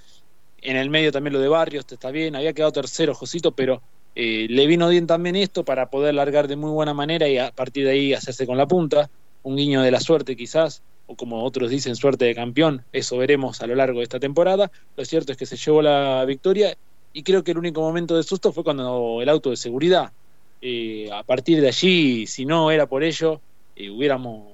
En 0.62 0.78
el 0.78 0.90
medio 0.90 1.12
también 1.12 1.34
lo 1.34 1.40
de 1.40 1.48
Barrios, 1.50 1.86
está 1.90 2.12
bien, 2.12 2.36
había 2.36 2.54
quedado 2.54 2.72
tercero 2.72 3.14
Josito, 3.14 3.52
pero 3.52 3.82
eh, 4.16 4.46
le 4.50 4.68
vino 4.68 4.88
bien 4.90 5.08
también 5.08 5.36
esto 5.36 5.66
para 5.66 5.90
poder 5.90 6.14
largar 6.14 6.48
de 6.48 6.56
muy 6.56 6.72
buena 6.72 6.94
manera 6.94 7.28
y 7.28 7.38
a 7.38 7.52
partir 7.52 7.86
de 7.86 7.92
ahí 7.92 8.14
hacerse 8.14 8.46
con 8.46 8.58
la 8.58 8.68
punta. 8.68 9.10
Un 9.42 9.58
guiño 9.58 9.82
de 9.82 9.92
la 9.92 10.00
suerte 10.00 10.36
quizás, 10.36 10.84
o 11.08 11.16
como 11.16 11.44
otros 11.44 11.70
dicen, 11.70 11.96
suerte 11.96 12.26
de 12.26 12.36
campeón. 12.36 12.86
Eso 12.94 13.18
veremos 13.18 13.62
a 13.62 13.68
lo 13.68 13.76
largo 13.76 14.00
de 14.00 14.04
esta 14.04 14.20
temporada. 14.20 14.72
Lo 14.96 15.04
cierto 15.04 15.32
es 15.32 15.38
que 15.38 15.46
se 15.46 15.58
llevó 15.58 15.82
la 15.82 16.24
victoria 16.26 16.78
y 17.12 17.24
creo 17.24 17.44
que 17.44 17.52
el 17.52 17.58
único 17.58 17.82
momento 17.82 18.16
de 18.16 18.24
susto 18.24 18.52
fue 18.54 18.64
cuando 18.64 19.20
el 19.22 19.30
auto 19.30 19.50
de 19.50 19.58
seguridad. 19.58 20.14
Eh, 20.62 21.10
a 21.12 21.24
partir 21.24 21.60
de 21.60 21.68
allí, 21.68 22.26
si 22.26 22.46
no 22.46 22.72
era 22.72 22.86
por 22.86 23.04
ello, 23.04 23.42
hubiéramos... 23.76 24.53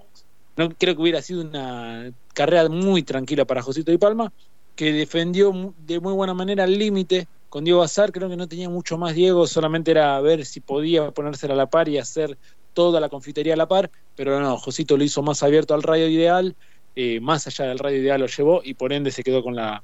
No 0.59 0.67
creo 0.75 0.93
que 0.93 1.01
hubiera 1.01 1.21
sido 1.21 1.39
una 1.39 2.11
carrera 2.33 2.67
muy 2.67 3.03
tranquila 3.03 3.45
para 3.45 3.61
Josito 3.61 3.93
y 3.93 3.97
Palma, 3.97 4.33
que 4.75 4.91
defendió 4.91 5.73
de 5.77 6.01
muy 6.01 6.11
buena 6.11 6.33
manera 6.33 6.65
el 6.65 6.77
límite 6.77 7.27
con 7.47 7.63
Diego 7.63 7.81
Azar 7.81 8.11
creo 8.11 8.27
que 8.27 8.35
no 8.35 8.45
tenía 8.45 8.67
mucho 8.67 8.97
más 8.97 9.15
Diego, 9.15 9.47
solamente 9.47 9.91
era 9.91 10.19
ver 10.19 10.45
si 10.45 10.59
podía 10.59 11.11
ponerse 11.11 11.45
a 11.45 11.55
la 11.55 11.69
par 11.69 11.87
y 11.87 11.97
hacer 11.97 12.37
toda 12.73 12.99
la 12.99 13.07
confitería 13.07 13.53
a 13.53 13.57
la 13.57 13.69
par, 13.69 13.89
pero 14.15 14.37
no, 14.41 14.57
Josito 14.57 14.97
lo 14.97 15.05
hizo 15.05 15.23
más 15.23 15.43
abierto 15.43 15.73
al 15.73 15.81
radio 15.81 16.09
ideal, 16.09 16.57
eh, 16.93 17.21
más 17.21 17.47
allá 17.47 17.69
del 17.69 17.79
radio 17.79 18.01
ideal 18.01 18.19
lo 18.19 18.27
llevó 18.27 18.61
y 18.61 18.73
por 18.73 18.91
ende 18.91 19.11
se 19.11 19.23
quedó 19.23 19.41
con 19.41 19.55
la 19.55 19.81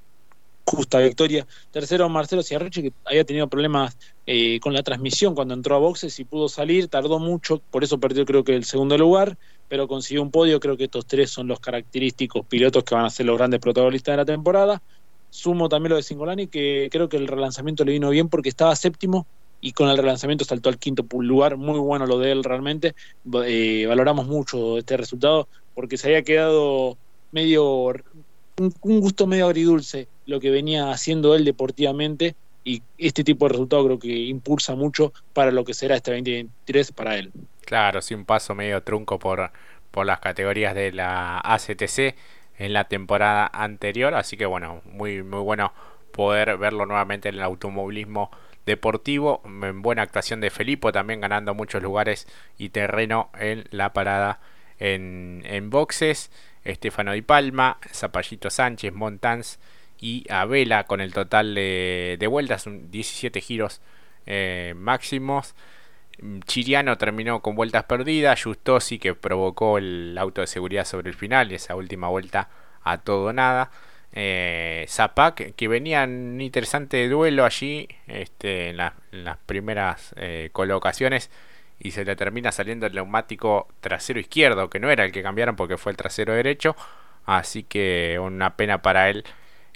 justa 0.66 1.00
victoria. 1.00 1.48
Tercero, 1.72 2.10
Marcelo 2.10 2.44
Ciarreche, 2.44 2.82
que 2.82 2.94
había 3.06 3.24
tenido 3.24 3.48
problemas 3.48 3.96
eh, 4.26 4.60
con 4.60 4.74
la 4.74 4.84
transmisión 4.84 5.36
cuando 5.36 5.54
entró 5.54 5.76
a 5.76 5.80
boxes 5.80 6.20
y 6.20 6.26
pudo 6.26 6.50
salir, 6.50 6.90
tardó 6.90 7.20
mucho, 7.20 7.64
por 7.70 7.84
eso 7.84 8.00
perdió 8.00 8.26
creo 8.26 8.44
que 8.44 8.56
el 8.56 8.66
segundo 8.66 8.98
lugar, 8.98 9.38
pero 9.68 9.88
consiguió 9.88 10.22
un 10.22 10.32
podio, 10.32 10.60
creo 10.60 10.78
que 10.78 10.86
estos 10.86 11.06
tres 11.06 11.30
son 11.30 11.48
los 11.48 11.60
característicos 11.60 12.46
pilotos 12.46 12.84
que 12.84 12.96
van 12.96 13.06
a 13.06 13.10
ser 13.10 13.26
los 13.26 13.38
grandes 13.38 13.60
protagonistas 13.60 14.14
de 14.14 14.18
la 14.18 14.26
temporada. 14.26 14.82
Sumo 15.30 15.68
también 15.68 15.92
lo 15.92 15.96
de 15.98 16.04
Singolani, 16.04 16.48
que 16.48 16.88
creo 16.92 17.10
que 17.10 17.18
el 17.18 17.28
relanzamiento 17.28 17.84
le 17.84 17.92
vino 17.92 18.10
bien 18.10 18.30
porque 18.30 18.50
estaba 18.50 18.76
séptimo 18.76 19.26
y 19.62 19.74
con 19.74 19.90
el 19.90 19.98
relanzamiento 19.98 20.46
saltó 20.46 20.70
al 20.70 20.78
quinto 20.78 21.06
lugar. 21.20 21.58
Muy 21.58 21.80
bueno 21.80 22.06
lo 22.06 22.20
de 22.20 22.32
él 22.32 22.44
realmente. 22.44 22.96
Eh, 23.46 23.86
valoramos 23.88 24.28
mucho 24.28 24.78
este 24.78 24.96
resultado 24.96 25.48
porque 25.74 25.98
se 25.98 26.08
había 26.08 26.24
quedado 26.24 26.98
medio 27.32 27.94
un, 28.58 28.74
gusto 28.82 29.28
medio 29.28 29.48
agridulce 29.48 30.08
lo 30.26 30.40
que 30.40 30.50
venía 30.50 30.92
haciendo 30.92 31.36
él 31.36 31.44
deportivamente 31.46 32.36
y 32.66 32.82
este 32.98 33.24
tipo 33.24 33.46
de 33.46 33.54
resultado 33.54 33.86
creo 33.86 34.00
que 34.00 34.08
impulsa 34.08 34.76
mucho 34.76 35.14
para 35.34 35.52
lo 35.52 35.64
que 35.64 35.76
será 35.76 35.96
este 35.96 36.12
2023 36.12 36.92
para 36.92 37.16
él. 37.16 37.32
Claro, 37.64 38.02
sí, 38.02 38.16
un 38.16 38.26
paso 38.26 38.56
medio 38.56 38.82
trunco 38.82 39.20
por, 39.20 39.52
por 39.92 40.06
las 40.06 40.20
categorías 40.20 40.74
de 40.74 40.92
la 40.92 41.40
ACTC 41.40 42.16
en 42.58 42.74
la 42.74 42.86
temporada 42.86 43.50
anterior. 43.54 44.16
Así 44.16 44.36
que 44.36 44.48
bueno, 44.48 44.82
muy, 44.86 45.22
muy 45.22 45.42
bueno 45.42 45.74
poder 46.12 46.58
verlo 46.58 46.88
nuevamente 46.88 47.30
en 47.30 47.36
el 47.36 47.44
automovilismo 47.44 48.32
deportivo. 48.66 49.44
En 49.46 49.84
buena 49.84 50.02
actuación 50.02 50.42
de 50.42 50.50
Felipe, 50.50 50.92
también 50.92 51.22
ganando 51.22 51.54
muchos 51.54 51.84
lugares 51.84 52.28
y 52.58 52.70
terreno 52.70 53.30
en 53.40 53.66
la 53.70 53.94
parada 53.94 54.40
en, 54.80 55.44
en 55.46 55.70
boxes. 55.70 56.32
Estefano 56.64 57.14
Di 57.14 57.22
Palma, 57.22 57.78
Zapallito 57.94 58.50
Sánchez, 58.50 58.92
Montans 58.92 59.60
y 60.00 60.26
Abela 60.30 60.86
con 60.86 61.02
el 61.02 61.14
total 61.14 61.56
de, 61.56 62.18
de 62.20 62.28
vueltas, 62.28 62.66
17 62.68 63.42
giros 63.42 63.82
eh, 64.26 64.74
máximos. 64.76 65.56
Chiriano 66.46 66.98
terminó 66.98 67.42
con 67.42 67.56
vueltas 67.56 67.84
perdidas, 67.84 68.42
Justosi 68.42 69.00
que 69.00 69.16
provocó 69.16 69.78
el 69.78 70.18
auto 70.18 70.42
de 70.42 70.48
seguridad 70.48 70.86
sobre 70.86 71.10
el 71.10 71.16
final, 71.16 71.52
esa 71.52 71.76
última 71.76 72.08
vuelta 72.08 72.50
a 72.84 73.00
todo 73.00 73.34
nada. 73.34 73.72
Eh, 74.14 74.86
Zapac 74.88 75.56
que 75.56 75.68
venía 75.68 76.04
en 76.04 76.36
un 76.36 76.42
interesante 76.42 77.10
duelo 77.10 77.44
allí 77.44 77.90
este, 78.08 78.70
en, 78.70 78.78
las 78.78 79.38
primeras 79.46 80.14
eh, 80.16 80.50
colocaciones 80.54 81.30
y 81.80 81.92
se 81.92 82.06
le 82.06 82.16
termina 82.16 82.54
saliendo 82.54 82.86
el 82.86 82.94
neumático 82.96 83.68
trasero 83.82 84.20
izquierdo, 84.20 84.70
que 84.70 84.80
no 84.80 84.90
era 84.90 85.04
el 85.04 85.12
que 85.12 85.22
cambiaron 85.22 85.58
porque 85.58 85.78
fue 85.78 85.92
el 85.92 85.98
trasero 85.98 86.34
derecho. 86.34 86.76
Así 87.26 87.64
que 87.64 88.20
una 88.22 88.56
pena 88.56 88.82
para 88.82 89.10
él, 89.10 89.26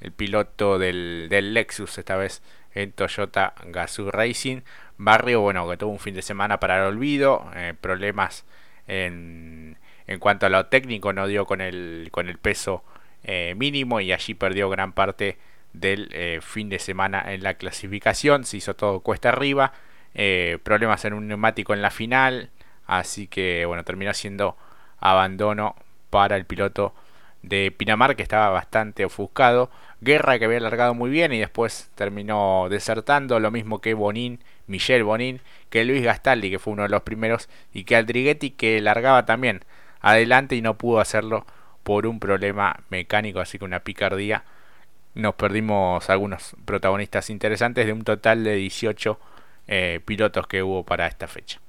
el 0.01 0.11
piloto 0.11 0.79
del, 0.79 1.27
del 1.29 1.53
Lexus, 1.53 1.97
esta 1.97 2.15
vez 2.15 2.41
en 2.73 2.91
Toyota 2.91 3.53
Gazoo 3.65 4.11
Racing. 4.11 4.61
Barrio, 4.97 5.41
bueno, 5.41 5.69
que 5.69 5.77
tuvo 5.77 5.91
un 5.91 5.99
fin 5.99 6.13
de 6.13 6.21
semana 6.21 6.59
para 6.59 6.77
el 6.77 6.83
olvido, 6.83 7.49
eh, 7.55 7.73
problemas 7.79 8.45
en, 8.87 9.77
en, 10.07 10.19
cuanto 10.19 10.45
a 10.45 10.49
lo 10.49 10.65
técnico, 10.65 11.13
no 11.13 11.27
dio 11.27 11.45
con 11.45 11.61
el, 11.61 12.09
con 12.11 12.27
el 12.27 12.37
peso 12.37 12.83
eh, 13.23 13.53
mínimo 13.57 14.01
y 14.01 14.11
allí 14.11 14.33
perdió 14.33 14.69
gran 14.69 14.93
parte 14.93 15.37
del 15.73 16.09
eh, 16.11 16.39
fin 16.41 16.69
de 16.69 16.79
semana 16.79 17.33
en 17.33 17.43
la 17.43 17.53
clasificación, 17.53 18.43
se 18.43 18.57
hizo 18.57 18.75
todo 18.75 19.01
cuesta 19.01 19.29
arriba, 19.29 19.73
problemas 20.63 21.05
en 21.05 21.13
un 21.13 21.27
neumático 21.27 21.73
en 21.73 21.81
la 21.81 21.91
final, 21.91 22.49
así 22.87 23.27
que 23.27 23.65
bueno, 23.65 23.85
terminó 23.85 24.13
siendo 24.13 24.57
abandono 24.99 25.75
para 26.09 26.35
el 26.35 26.45
piloto 26.45 26.93
de 27.41 27.71
Pinamar 27.71 28.15
que 28.15 28.23
estaba 28.23 28.49
bastante 28.49 29.05
ofuscado. 29.05 29.69
Guerra 30.01 30.39
que 30.39 30.45
había 30.45 30.59
largado 30.59 30.93
muy 30.93 31.09
bien 31.09 31.33
y 31.33 31.39
después 31.39 31.89
terminó 31.95 32.67
desertando, 32.69 33.39
lo 33.39 33.51
mismo 33.51 33.81
que 33.81 33.93
Bonin, 33.93 34.39
Michel 34.67 35.03
Bonin, 35.03 35.41
que 35.69 35.83
Luis 35.83 36.03
Gastaldi 36.03 36.49
que 36.49 36.59
fue 36.59 36.73
uno 36.73 36.83
de 36.83 36.89
los 36.89 37.01
primeros 37.03 37.49
y 37.73 37.83
que 37.83 37.95
Aldriguetti 37.95 38.51
que 38.51 38.79
largaba 38.81 39.25
también 39.25 39.65
adelante 39.99 40.55
y 40.55 40.61
no 40.61 40.77
pudo 40.77 40.99
hacerlo 40.99 41.45
por 41.83 42.05
un 42.07 42.19
problema 42.19 42.81
mecánico, 42.89 43.39
así 43.39 43.57
que 43.59 43.65
una 43.65 43.81
picardía. 43.81 44.43
Nos 45.15 45.35
perdimos 45.35 46.09
algunos 46.09 46.55
protagonistas 46.65 47.29
interesantes 47.29 47.85
de 47.85 47.93
un 47.93 48.03
total 48.03 48.43
de 48.43 48.55
18 48.55 49.19
eh, 49.67 49.99
pilotos 50.05 50.47
que 50.47 50.63
hubo 50.63 50.83
para 50.83 51.07
esta 51.07 51.27
fecha. 51.27 51.59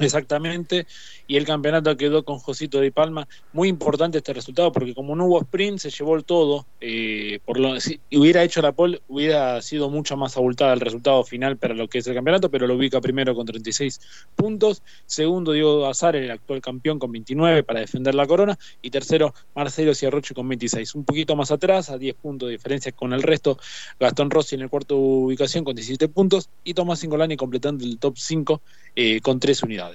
Exactamente, 0.00 0.86
y 1.26 1.36
el 1.36 1.44
campeonato 1.44 1.96
quedó 1.96 2.24
con 2.24 2.38
Josito 2.38 2.78
de 2.78 2.92
Palma. 2.92 3.26
Muy 3.52 3.68
importante 3.68 4.18
este 4.18 4.32
resultado 4.32 4.70
porque 4.70 4.94
como 4.94 5.16
no 5.16 5.26
hubo 5.26 5.40
sprint, 5.40 5.78
se 5.80 5.90
llevó 5.90 6.14
el 6.14 6.24
todo. 6.24 6.66
Eh, 6.80 7.40
por 7.44 7.58
lo, 7.58 7.80
si 7.80 8.00
hubiera 8.12 8.44
hecho 8.44 8.62
la 8.62 8.72
pole, 8.72 9.02
hubiera 9.08 9.60
sido 9.60 9.90
mucho 9.90 10.16
más 10.16 10.36
abultada 10.36 10.72
el 10.72 10.80
resultado 10.80 11.24
final 11.24 11.56
para 11.56 11.74
lo 11.74 11.88
que 11.88 11.98
es 11.98 12.06
el 12.06 12.14
campeonato, 12.14 12.48
pero 12.48 12.68
lo 12.68 12.76
ubica 12.76 13.00
primero 13.00 13.34
con 13.34 13.44
36 13.44 14.00
puntos. 14.36 14.82
Segundo, 15.06 15.52
Diego 15.52 15.86
Azar, 15.86 16.14
el 16.14 16.30
actual 16.30 16.60
campeón, 16.60 17.00
con 17.00 17.10
29 17.10 17.64
para 17.64 17.80
defender 17.80 18.14
la 18.14 18.26
corona. 18.26 18.56
Y 18.80 18.90
tercero, 18.90 19.34
Marcelo 19.56 19.94
Ciarroche 19.94 20.32
con 20.32 20.48
26. 20.48 20.94
Un 20.94 21.04
poquito 21.04 21.34
más 21.34 21.50
atrás, 21.50 21.90
a 21.90 21.98
10 21.98 22.14
puntos 22.16 22.48
de 22.48 22.52
diferencia 22.52 22.92
con 22.92 23.12
el 23.12 23.22
resto. 23.22 23.58
Gastón 23.98 24.30
Rossi 24.30 24.54
en 24.54 24.62
el 24.62 24.70
cuarto 24.70 24.96
ubicación 24.96 25.64
con 25.64 25.74
17 25.74 26.08
puntos. 26.08 26.50
Y 26.62 26.74
Tomás 26.74 27.00
Singolani 27.00 27.36
completando 27.36 27.84
el 27.84 27.98
top 27.98 28.16
5 28.16 28.62
eh, 28.94 29.20
con 29.20 29.40
3 29.40 29.62
unidades. 29.64 29.87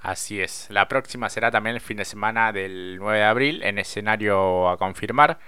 Así 0.00 0.40
es. 0.40 0.66
La 0.70 0.88
próxima 0.88 1.28
será 1.28 1.50
también 1.50 1.76
el 1.76 1.80
fin 1.80 1.96
de 1.96 2.04
semana 2.04 2.52
del 2.52 2.96
9 2.98 3.18
de 3.18 3.24
abril 3.24 3.62
en 3.62 3.78
escenario 3.78 4.68
a 4.68 4.76
confirmar. 4.76 5.38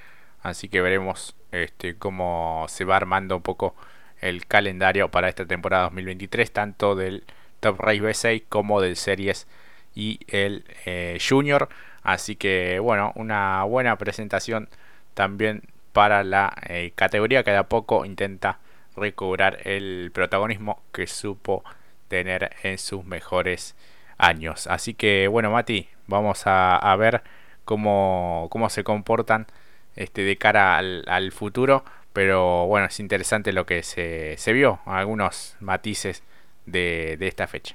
Así 0.42 0.68
que 0.68 0.80
veremos 0.80 1.34
este, 1.50 1.96
cómo 1.96 2.66
se 2.68 2.84
va 2.84 2.96
armando 2.96 3.36
un 3.36 3.42
poco 3.42 3.74
el 4.20 4.46
calendario 4.46 5.10
para 5.10 5.28
esta 5.28 5.46
temporada 5.46 5.84
2023, 5.84 6.52
tanto 6.52 6.94
del 6.94 7.24
Top 7.60 7.80
Race 7.80 8.00
B6 8.00 8.44
como 8.48 8.80
del 8.80 8.96
Series 8.96 9.48
y 9.94 10.20
el 10.28 10.64
eh, 10.86 11.18
Junior. 11.26 11.68
Así 12.02 12.36
que 12.36 12.78
bueno, 12.78 13.12
una 13.16 13.64
buena 13.64 13.96
presentación 13.96 14.68
también 15.14 15.62
para 15.92 16.24
la 16.24 16.54
eh, 16.68 16.92
categoría 16.94 17.42
que 17.44 17.50
de 17.50 17.56
a 17.56 17.68
poco 17.68 18.04
intenta 18.04 18.58
recobrar 18.96 19.66
el 19.66 20.10
protagonismo 20.12 20.82
que 20.92 21.06
supo 21.06 21.64
tener 22.14 22.54
en 22.62 22.78
sus 22.78 23.04
mejores 23.04 23.74
años. 24.18 24.68
Así 24.68 24.94
que 24.94 25.26
bueno, 25.26 25.50
Mati, 25.50 25.88
vamos 26.06 26.42
a, 26.46 26.94
ver 26.96 27.22
cómo, 27.64 28.46
cómo, 28.50 28.70
se 28.70 28.84
comportan 28.84 29.48
este, 29.96 30.22
de 30.22 30.36
cara 30.36 30.78
al, 30.78 31.32
futuro. 31.32 31.84
Pero 32.12 32.66
bueno, 32.68 32.86
es 32.86 33.00
interesante 33.00 33.52
lo 33.52 33.66
que 33.66 33.82
se, 33.82 34.36
se 34.38 34.52
vio, 34.52 34.78
algunos 34.86 35.56
matices 35.58 36.22
de, 36.66 37.16
de 37.18 37.26
esta 37.26 37.48
fecha. 37.48 37.74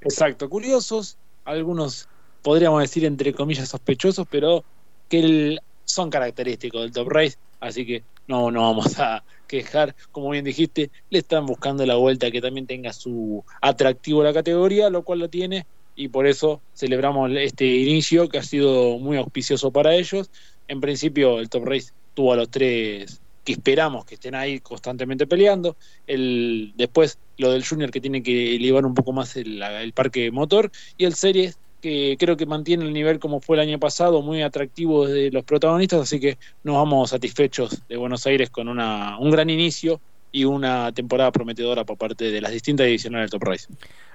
Exacto, 0.00 0.50
curiosos, 0.50 1.16
algunos 1.44 2.08
podríamos 2.42 2.80
decir 2.82 3.04
entre 3.04 3.32
comillas 3.32 3.68
sospechosos, 3.68 4.26
pero 4.28 4.64
que 5.08 5.58
son 5.84 6.10
característicos 6.10 6.82
del 6.82 6.92
top 6.92 7.08
race, 7.08 7.36
así 7.60 7.86
que 7.86 8.02
no, 8.30 8.50
no 8.50 8.62
vamos 8.62 8.98
a 9.00 9.24
quejar, 9.48 9.96
como 10.12 10.30
bien 10.30 10.44
dijiste, 10.44 10.90
le 11.10 11.18
están 11.18 11.44
buscando 11.44 11.84
la 11.84 11.96
vuelta 11.96 12.30
que 12.30 12.40
también 12.40 12.66
tenga 12.66 12.92
su 12.92 13.44
atractivo 13.60 14.22
la 14.22 14.32
categoría, 14.32 14.88
lo 14.88 15.02
cual 15.02 15.18
lo 15.18 15.28
tiene, 15.28 15.66
y 15.96 16.08
por 16.08 16.28
eso 16.28 16.62
celebramos 16.72 17.32
este 17.34 17.66
inicio 17.66 18.28
que 18.28 18.38
ha 18.38 18.42
sido 18.44 18.98
muy 18.98 19.16
auspicioso 19.16 19.72
para 19.72 19.94
ellos. 19.96 20.30
En 20.68 20.80
principio 20.80 21.40
el 21.40 21.48
top 21.48 21.64
race 21.64 21.92
tuvo 22.14 22.32
a 22.32 22.36
los 22.36 22.48
tres 22.48 23.20
que 23.44 23.52
esperamos 23.52 24.04
que 24.04 24.14
estén 24.14 24.36
ahí 24.36 24.60
constantemente 24.60 25.26
peleando. 25.26 25.76
El, 26.06 26.72
después 26.76 27.18
lo 27.36 27.50
del 27.50 27.66
Junior 27.66 27.90
que 27.90 28.00
tiene 28.00 28.22
que 28.22 28.54
elevar 28.54 28.86
un 28.86 28.94
poco 28.94 29.12
más 29.12 29.36
el, 29.36 29.60
el 29.60 29.92
parque 29.92 30.30
motor 30.30 30.70
y 30.96 31.04
el 31.04 31.14
Series 31.14 31.58
que 31.80 32.16
creo 32.18 32.36
que 32.36 32.46
mantiene 32.46 32.84
el 32.84 32.92
nivel 32.92 33.18
como 33.18 33.40
fue 33.40 33.56
el 33.56 33.62
año 33.62 33.78
pasado, 33.78 34.22
muy 34.22 34.42
atractivo 34.42 35.06
de 35.06 35.30
los 35.30 35.44
protagonistas, 35.44 36.00
así 36.00 36.20
que 36.20 36.38
nos 36.62 36.76
vamos 36.76 37.10
satisfechos 37.10 37.82
de 37.88 37.96
Buenos 37.96 38.26
Aires 38.26 38.50
con 38.50 38.68
una, 38.68 39.18
un 39.18 39.30
gran 39.30 39.50
inicio 39.50 40.00
y 40.32 40.44
una 40.44 40.92
temporada 40.92 41.32
prometedora 41.32 41.84
por 41.84 41.98
parte 41.98 42.30
de 42.30 42.40
las 42.40 42.52
distintas 42.52 42.86
divisiones 42.86 43.22
del 43.22 43.30
Top 43.30 43.42
Race. 43.42 43.66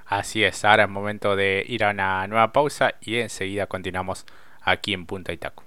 Así 0.05 0.43
es, 0.43 0.63
ahora 0.63 0.84
es 0.84 0.89
momento 0.89 1.36
de 1.36 1.65
ir 1.67 1.84
a 1.84 1.89
una 1.89 2.27
nueva 2.27 2.53
pausa 2.53 2.93
y 3.01 3.15
enseguida 3.15 3.67
continuamos 3.67 4.25
aquí 4.62 4.93
en 4.93 5.05
Punta 5.05 5.34
Itaco. 5.34 5.64